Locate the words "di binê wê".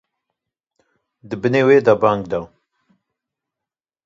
1.29-1.77